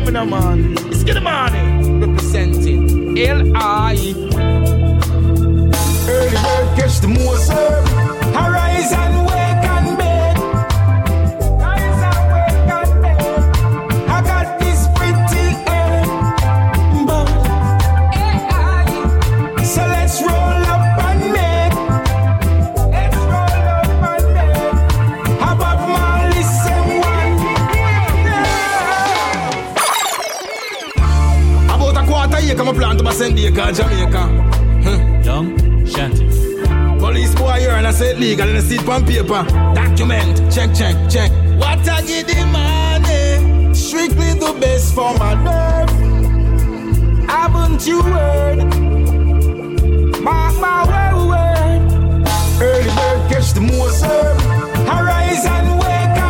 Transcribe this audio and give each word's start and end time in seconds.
giving 0.00 0.14
them 0.14 0.30
money. 0.30 0.74
Let's 0.74 1.04
get 1.04 1.14
the 1.14 1.20
money. 1.20 1.79
Jamaica, 33.50 33.82
Jamaica. 33.82 34.26
Hmm. 34.84 35.22
Young 35.22 35.86
Shanty. 35.86 36.28
Police 37.00 37.34
boy 37.34 37.58
here 37.58 37.70
and 37.70 37.86
I 37.86 37.90
say 37.90 38.14
legal 38.14 38.48
and 38.48 38.58
I 38.58 38.60
see 38.60 38.76
it 38.76 38.88
on 38.88 39.04
paper. 39.04 39.42
Document, 39.74 40.52
check, 40.52 40.72
check, 40.72 40.94
check. 41.10 41.30
What 41.58 41.88
I 41.88 42.02
get 42.02 42.28
the 42.28 42.46
money, 42.46 43.74
strictly 43.74 44.34
the 44.34 44.56
best 44.60 44.94
for 44.94 45.12
my 45.18 45.34
nerve. 45.34 45.90
Haven't 47.28 47.86
you 47.86 48.02
heard? 48.02 48.58
Mark 50.22 50.54
my 50.60 50.84
way, 50.86 51.10
way. 51.30 51.80
Early 52.62 52.84
bird 52.84 53.30
catch 53.30 53.52
the 53.52 53.62
most 53.62 54.04
herb. 54.04 54.40
Horizon 54.86 55.76
wake 55.78 56.22
up. 56.22 56.29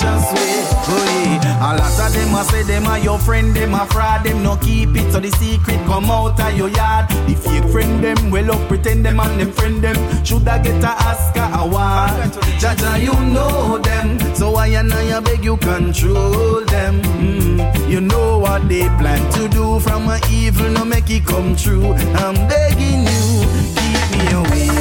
Just 0.00 0.32
wait, 0.32 0.64
Oy. 0.88 1.20
A 1.60 1.76
lot 1.76 2.00
of 2.00 2.12
them 2.14 2.34
a 2.34 2.42
say 2.44 2.62
them 2.62 2.86
a 2.86 2.98
your 2.98 3.18
friend, 3.18 3.54
them 3.54 3.74
a 3.74 3.84
fraud, 3.86 4.24
them 4.24 4.42
no 4.42 4.56
keep 4.56 4.96
it. 4.96 5.12
So 5.12 5.20
the 5.20 5.30
secret 5.32 5.76
come 5.84 6.10
out 6.10 6.40
of 6.40 6.56
your 6.56 6.70
yard. 6.70 7.10
The 7.28 7.34
fake 7.34 7.70
friend 7.70 8.02
them, 8.02 8.30
well 8.30 8.50
up 8.52 8.66
pretend 8.66 9.04
them 9.04 9.20
and 9.20 9.38
them 9.38 9.52
friend 9.52 9.82
them. 9.82 9.96
Should 10.24 10.48
I 10.48 10.58
get 10.62 10.82
a 10.82 10.88
Oscar 10.88 11.50
award. 11.60 12.32
Jaja, 12.60 12.98
you 12.98 13.12
know 13.34 13.76
them, 13.78 14.18
so 14.34 14.54
I 14.54 14.68
and 14.68 14.92
I 14.92 15.20
beg 15.20 15.44
you 15.44 15.58
control 15.58 16.64
them. 16.64 17.02
Mm. 17.02 17.90
You 17.90 18.00
know 18.00 18.38
what 18.38 18.68
they 18.68 18.88
plan 18.98 19.20
to 19.32 19.48
do 19.48 19.80
from 19.80 20.06
my 20.06 20.18
evil, 20.30 20.70
no 20.70 20.84
make 20.84 21.10
it 21.10 21.26
come 21.26 21.56
true. 21.56 21.92
I'm 21.92 22.34
begging 22.48 23.02
you, 23.02 23.44
keep 23.76 24.18
me 24.18 24.32
away. 24.32 24.79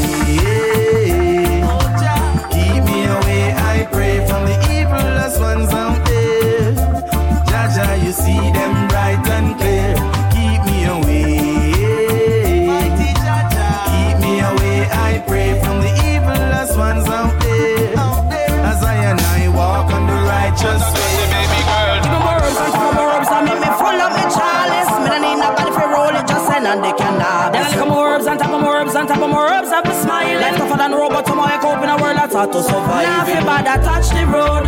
And 26.69 26.83
they 26.83 26.93
can 26.93 27.19
have 27.19 27.51
Then 27.51 27.65
I 27.65 27.69
lick 27.73 27.87
more 27.87 28.13
herbs 28.13 28.27
and 28.27 28.39
tap 28.39 28.51
more 28.51 28.77
herbs 28.77 28.93
and 28.93 29.07
tap 29.07 29.19
more 29.19 29.47
herbs. 29.49 29.69
Have 29.69 29.85
me 29.85 29.93
smile. 29.93 30.39
Life 30.39 30.57
tougher 30.57 30.77
than 30.77 30.91
robot, 30.91 31.25
so 31.25 31.33
I 31.33 31.57
cope 31.57 31.81
in 31.83 31.89
a 31.89 31.97
world 31.97 32.17
that's 32.17 32.33
hard 32.33 32.51
to 32.53 32.61
survive. 32.61 33.05
Now 33.09 33.25
if 33.25 33.45
bad, 33.45 33.65
I 33.65 33.77
touch 33.81 34.09
the 34.13 34.23
road. 34.29 34.65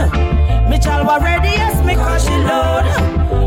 Me 0.70 0.80
child 0.80 1.06
was 1.06 1.22
ready, 1.22 1.54
yes, 1.54 1.78
me 1.86 1.94
crush 1.96 2.26
the 2.26 2.38
load. 2.50 2.86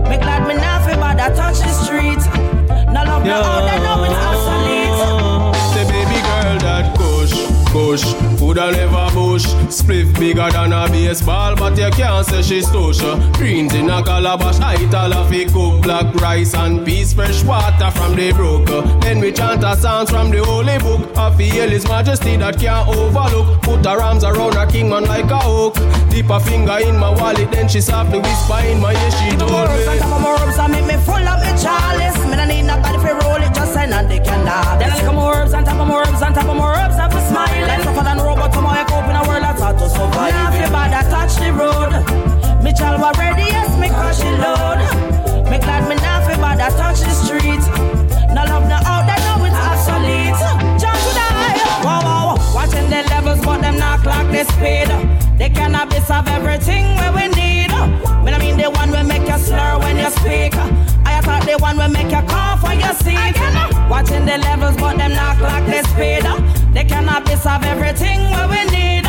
Me 0.09 0.17
glad 0.23 0.47
me 0.47 0.55
now 0.55 0.79
feel 0.87 0.97
bad, 1.03 1.19
I 1.19 1.35
touch 1.35 1.59
the 1.67 1.75
street. 1.83 2.23
Now 2.95 3.05
love 3.11 3.25
no 3.27 3.43
other, 3.43 3.79
no 3.83 4.05
it's 4.06 4.15
obsolete. 4.23 4.95
The 5.75 5.83
baby 5.91 6.19
girl 6.23 6.56
that 6.62 6.95
push, 6.95 7.35
push, 7.75 8.05
coulda 8.55 8.77
never 8.77 9.15
bush. 9.15 9.45
Spliff 9.69 10.19
bigger 10.19 10.51
than 10.51 10.73
a 10.73 10.89
baseball, 10.89 11.56
but 11.56 11.77
you 11.77 11.91
can't 11.91 12.27
say 12.27 12.43
she's 12.43 12.71
tush. 12.71 13.01
Greens 13.35 13.75
in 13.75 13.91
a 13.91 14.03
calabash, 14.03 14.61
I 14.61 14.77
tell 14.91 15.12
her 15.12 15.29
fi 15.31 15.45
cook 15.47 15.83
black 15.83 16.15
rice 16.17 16.55
and 16.55 16.85
peas, 16.85 17.12
fresh 17.12 17.43
water 17.45 17.91
from 17.91 18.15
the 18.17 18.33
brook. 18.33 18.67
Then 19.03 19.21
we 19.21 19.33
chant 19.33 19.65
a 19.65 19.77
songs 19.77 20.11
from 20.11 20.31
the 20.31 20.45
holy 20.45 20.79
book. 20.79 21.17
I 21.17 21.37
feel 21.37 21.69
His 21.69 21.87
Majesty 21.89 22.37
that 22.37 22.59
can't 22.59 22.89
overlook. 22.89 23.62
Put 23.62 23.85
her 23.87 24.01
arms 24.01 24.25
around 24.25 24.55
her 24.55 24.67
king 24.67 24.89
man 24.89 25.05
like 25.05 25.31
a 25.31 25.39
hook. 25.39 25.75
Dip 26.11 26.31
a 26.31 26.41
finger 26.41 26.79
in 26.79 26.97
my 26.97 27.11
wallet, 27.11 27.51
then 27.51 27.69
she 27.69 27.81
softly 27.81 28.19
whisper 28.21 28.61
in 28.67 28.81
my 28.81 28.93
ear. 28.93 29.11
She 29.11 29.31
Give 29.31 29.41
me 29.41 29.47
more 29.47 29.67
told 29.67 29.71
herbs 29.71 29.87
and 29.87 29.95
me. 29.95 30.01
tap 30.01 30.21
more 30.21 30.39
herbs 30.39 30.59
and 30.59 30.73
make 30.73 30.87
me 30.87 30.97
full 31.05 31.29
up 31.29 31.41
me 31.43 31.51
chalice. 31.61 32.19
Me 32.31 32.37
don't 32.37 32.49
need 32.49 32.62
nobody 32.62 32.99
for 32.99 33.15
roll 33.19 33.43
it, 33.43 33.55
just 33.55 33.73
send 33.75 33.93
and 33.93 34.11
they 34.11 34.19
can 34.19 34.47
have 34.47 34.79
Then 34.79 34.91
I 34.91 35.03
lick 35.03 35.12
more 35.12 35.35
herbs 35.35 35.53
and 35.55 35.67
tap 35.67 35.87
more 35.87 36.03
herbs 36.03 36.23
and 36.23 36.35
tap 36.35 36.47
more 36.47 36.73
herbs. 36.73 36.97
Have 36.97 37.12
me 37.15 37.21
smile. 37.27 37.67
Life 37.67 37.83
tougher 37.83 38.13
the 54.44 54.52
speed. 54.52 55.38
They 55.38 55.50
cannabis 55.50 56.08
have 56.08 56.29
everything 56.29 56.85
where 56.96 57.12
we 57.12 57.29
need. 57.35 57.70
Me 58.25 58.32
I 58.32 58.38
mean 58.38 58.56
the 58.56 58.70
one 58.70 58.91
will 58.91 59.05
make 59.05 59.26
you 59.29 59.38
slur 59.38 59.79
when 59.79 59.96
you 59.96 60.11
speak. 60.11 60.55
I 61.05 61.20
thought 61.20 61.44
the 61.46 61.56
one 61.58 61.76
will 61.76 61.88
make 61.88 62.11
you 62.11 62.23
cough 62.29 62.62
when 62.62 62.81
you 62.81 62.93
see. 63.05 63.17
Uh. 63.17 63.88
Watching 63.88 64.25
the 64.25 64.38
levels, 64.38 64.76
but 64.76 64.96
them 64.96 65.12
not 65.12 65.37
clock 65.38 65.64
the 65.67 65.82
speed. 65.91 66.25
They 66.75 66.85
cannabis 66.85 67.44
have 67.44 67.64
everything 67.64 68.20
where 68.32 68.49
we 68.49 68.64
need. 68.70 69.05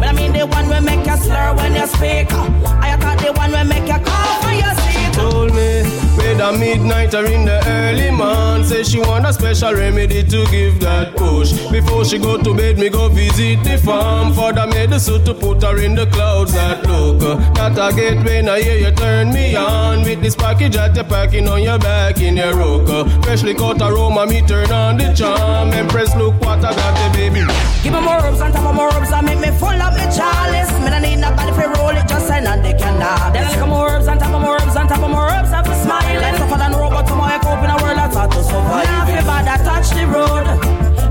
Me 0.00 0.06
I 0.06 0.12
mean 0.12 0.32
the 0.32 0.46
one 0.46 0.68
will 0.68 0.82
make 0.82 1.06
you 1.06 1.16
slur 1.16 1.54
when 1.56 1.74
you 1.74 1.86
speak. 1.86 2.32
I 2.32 2.96
thought 3.00 3.18
the 3.18 3.32
one 3.32 3.50
will 3.52 3.64
make 3.64 3.86
you 3.86 4.00
cough 4.04 4.44
when 4.44 4.56
you 4.56 4.72
see. 4.82 5.12
told 5.14 5.54
me 5.54 5.82
whether 6.18 6.52
midnight 6.58 7.14
or 7.14 7.24
in 7.24 7.44
the 7.44 7.58
early 7.66 8.10
morn 8.56 8.68
say 8.68 8.82
she 8.82 8.98
want 9.00 9.26
a 9.26 9.32
special 9.32 9.74
remedy 9.74 10.22
to 10.22 10.46
give 10.50 10.80
that 10.80 11.16
push. 11.16 11.52
Before 11.70 12.04
she 12.04 12.18
go 12.18 12.36
to 12.42 12.54
bed 12.54 12.78
me 12.78 12.88
go 12.88 13.08
visit 13.08 13.62
the 13.64 13.78
farm. 13.78 14.32
For 14.32 14.52
the 14.52 14.66
medicine 14.66 15.24
to 15.24 15.34
put 15.34 15.62
her 15.62 15.78
in 15.82 15.94
the 15.94 16.06
clouds 16.06 16.52
that 16.54 16.86
look. 16.86 17.20
That 17.54 17.78
I 17.78 17.92
get 17.92 18.24
when 18.24 18.48
I 18.48 18.60
hear 18.60 18.78
you 18.78 18.94
turn 18.94 19.32
me 19.32 19.56
on. 19.56 20.02
With 20.02 20.22
this 20.22 20.34
package 20.34 20.74
that 20.74 20.94
you're 20.94 21.04
packing 21.04 21.48
on 21.48 21.62
your 21.62 21.78
back 21.78 22.20
in 22.20 22.36
your 22.36 22.56
rook. 22.56 23.08
Freshly 23.24 23.54
cut 23.54 23.80
aroma 23.82 24.26
me 24.26 24.42
turn 24.42 24.70
on 24.70 24.96
the 24.96 25.12
charm. 25.12 25.72
Empress 25.72 26.14
look 26.16 26.34
what 26.40 26.64
I 26.64 26.74
got 26.74 26.94
the 26.96 27.18
baby. 27.18 27.40
Give 27.82 27.92
me 27.92 28.00
more 28.00 28.20
herbs 28.20 28.40
on 28.40 28.52
top 28.52 28.66
of 28.66 28.74
more 28.74 28.92
herbs 28.92 29.12
and 29.12 29.26
make 29.26 29.40
me 29.40 29.50
full 29.58 29.80
up 29.86 29.94
me 29.94 30.06
chalice. 30.14 30.72
Me 30.80 30.90
don't 30.90 31.02
need 31.02 31.16
nobody 31.16 31.52
for 31.52 31.68
roll 31.76 31.96
it, 31.96 32.08
just 32.08 32.26
send 32.26 32.46
and 32.46 32.64
they 32.64 32.72
can 32.72 33.00
have 33.00 33.32
Then 33.32 33.44
I 33.44 33.50
lick 33.50 33.68
more 33.68 33.90
herbs 33.90 34.08
on 34.08 34.18
top 34.18 34.34
of 34.34 34.40
more 34.40 34.56
herbs 34.56 34.76
and 34.76 34.88
top 34.88 35.02
of 35.02 35.10
more 35.10 35.28
herbs. 35.28 35.50
A 35.66 35.74
smile. 35.82 36.20
Life 36.20 36.36
tougher 36.38 36.58
than 36.58 36.72
robot, 36.72 37.08
so 37.08 37.14
I 37.18 37.38
cope 37.42 37.64
in 37.64 37.70
a 37.70 37.76
world 37.82 37.98
that's 37.98 38.14
hard 38.14 38.30
to 38.32 38.42
survive. 38.46 38.86
Now 38.86 39.06
feel 39.06 39.26
bad, 39.26 39.64
touch 39.64 39.90
the 39.90 40.06
road. 40.06 40.46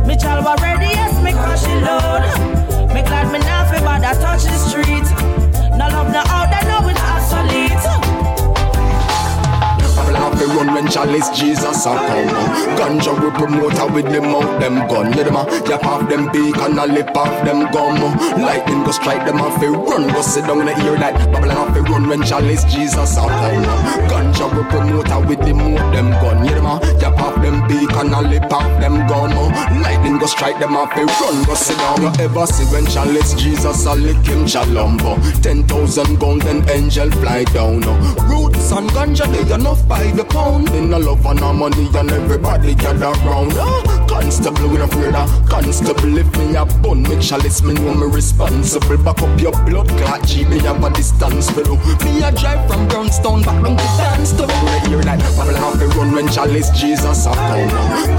Me 0.08 0.16
child 0.16 0.46
was 0.46 0.62
ready, 0.62 0.88
yes, 0.96 1.14
me 1.24 1.32
crush 1.32 1.64
the 1.64 1.76
load. 1.84 2.24
Me 2.94 3.02
glad 3.04 3.32
me 3.32 3.40
now 3.40 3.70
feel 3.70 3.82
bad, 3.82 4.04
touch 4.22 4.44
the 4.44 4.58
street. 4.58 5.08
No 5.78 5.88
love, 5.92 6.12
no 6.12 6.24
out, 6.32 6.55
run 10.56 10.74
when 10.74 10.88
Chalice 10.88 11.30
Jesus 11.38 11.86
a 11.86 11.94
come. 11.94 12.30
Ganja 12.80 13.12
we 13.20 13.30
promoter 13.32 13.88
with 13.94 14.06
them 14.06 14.26
out 14.26 14.60
them 14.60 14.88
gun. 14.88 15.12
Yeah, 15.14 15.24
them 15.24 15.36
a 15.36 15.44
yap 15.70 15.84
off 15.86 16.10
them 16.10 16.32
beak 16.32 16.58
and 16.58 16.80
a 16.80 16.86
lip 16.88 17.16
off 17.16 17.36
them 17.46 17.72
gum. 17.72 18.00
Lightning 18.42 18.84
go 18.84 18.92
strike 18.92 19.26
them 19.26 19.42
off. 19.42 19.60
They 19.60 19.68
run 19.68 20.08
go 20.08 20.22
sit 20.22 20.46
down 20.46 20.62
in 20.62 20.66
the 20.68 20.86
ear 20.86 20.98
like 20.98 21.16
Babylon 21.32 21.58
have 21.58 21.74
to 21.76 21.82
run 21.82 22.08
when 22.08 22.24
Chalice 22.24 22.64
Jesus 22.66 23.18
a 23.18 23.22
come. 23.22 23.64
Ganja 24.10 24.48
we 24.56 24.64
promoter 24.70 25.20
with 25.28 25.40
them 25.40 25.60
out 25.60 25.94
them 25.94 26.10
gun. 26.24 26.46
Yeah, 26.46 26.56
them 26.56 26.66
a 26.66 26.76
yap 27.02 27.20
off 27.20 27.36
them 27.42 27.68
beak 27.68 27.92
and 27.92 28.14
a 28.14 28.22
lip 28.22 28.52
off 28.52 28.70
them 28.80 29.06
gum. 29.08 29.32
Lightning 29.82 30.18
go 30.18 30.26
strike 30.26 30.60
them 30.60 30.76
off. 30.76 30.96
They 30.96 31.04
run 31.04 31.44
go 31.44 31.54
sit 31.56 31.78
down. 31.78 32.02
You 32.02 32.12
ever 32.24 32.46
see 32.48 32.66
when 32.74 32.86
Chalice 32.88 33.34
Jesus 33.34 33.86
a 33.86 33.96
lick 33.96 34.24
him 34.26 34.46
chalumbo? 34.46 35.20
Ten 35.42 35.64
thousand 35.68 36.20
golden 36.20 36.68
angel 36.70 37.12
fly 37.12 37.44
down. 37.46 37.82
Roots 38.30 38.72
and 38.72 38.90
ganja 38.92 39.26
they 39.32 39.54
enough 39.54 39.86
by 39.88 40.04
the 40.12 40.24
pound. 40.24 40.45
In 40.46 40.94
a 40.94 41.00
love 41.00 41.26
and 41.26 41.40
a 41.40 41.52
money 41.52 41.90
and 41.98 42.12
everybody 42.12 42.76
gather 42.76 43.12
round. 43.26 43.54
Ah, 43.56 44.06
constable 44.08 44.70
we 44.70 44.78
no 44.78 44.84
afraid 44.84 45.16
of 45.16 45.50
constable 45.50 46.18
if 46.20 46.38
me 46.38 46.56
a 46.56 46.64
bun 46.84 47.02
me 47.02 47.20
chalice 47.20 47.64
me 47.64 47.74
know 47.74 47.96
me 47.96 48.06
responsible. 48.06 48.98
Back 48.98 49.24
up 49.24 49.42
your 49.42 49.54
blood 49.66 49.90
clot 49.90 50.24
G 50.28 50.46
me 50.46 50.60
have 50.60 50.84
a 50.84 50.90
distance 50.94 51.50
below. 51.52 51.78
Me 52.06 52.22
a 52.22 52.32
drive 52.32 52.62
from 52.70 52.88
Brownstown 52.88 53.42
back 53.42 53.58
down 53.64 53.76
to 53.76 53.84
Danstown. 53.98 54.50
We 54.86 54.90
hear 54.90 55.02
like 55.02 55.20
Babylon 55.36 55.65
run 55.96 56.12
when 56.12 56.28
chalice 56.28 56.70
Jesus 56.72 57.26
a 57.26 57.32
come. 57.34 57.70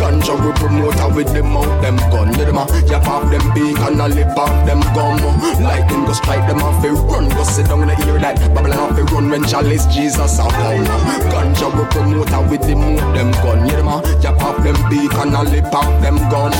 Ganja 0.00 0.34
we 0.34 0.52
promoter 0.58 1.08
with 1.14 1.32
them 1.32 1.56
out 1.56 1.80
them 1.82 1.96
gun. 2.10 2.32
Yeah, 2.34 2.44
them 2.44 2.58
a 2.58 2.64
yap 2.88 3.06
off 3.06 3.30
them 3.30 3.44
beak 3.54 3.78
and 3.78 3.98
lip 4.14 4.36
off 4.36 4.66
them 4.66 4.80
gum. 4.94 5.20
Lightning 5.62 6.04
go 6.04 6.12
strike 6.12 6.46
them 6.48 6.62
off 6.62 6.82
they 6.82 6.90
run 6.90 7.28
go 7.28 7.44
sit 7.44 7.66
down 7.66 7.82
in 7.82 7.88
the 7.88 8.06
ear 8.06 8.18
like 8.18 8.38
Babylon 8.54 8.78
have 8.78 8.96
to 8.96 9.04
run 9.14 9.30
when 9.30 9.44
chalice 9.44 9.86
Jesus 9.86 10.38
a 10.38 10.48
come. 10.48 10.84
Ganja 11.30 11.68
we 11.76 11.84
promoter 11.92 12.42
with 12.50 12.62
them 12.62 12.82
out 12.82 13.14
them 13.14 13.30
gun. 13.44 13.66
Yeah, 13.68 13.76
them 13.76 13.88
a 13.88 13.96
yap 14.22 14.40
off 14.40 14.56
them 14.64 14.76
beak 14.88 15.12
and 15.14 15.32
lip 15.50 15.72
off 15.74 16.02
them 16.02 16.16
gum. 16.30 16.52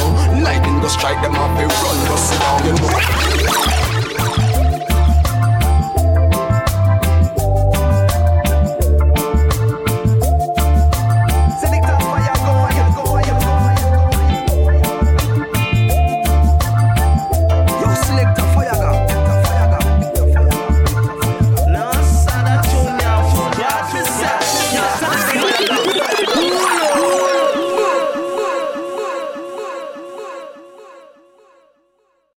Lightning 0.43 0.81
go 0.81 0.89
strike 0.89 1.21
them 1.23 1.35
off 1.35 1.57
they 1.59 1.67
run 1.67 1.99
go 2.09 2.17
sit 2.17 2.41
down. 2.41 2.65
You 2.67 2.73
know. 2.75 3.86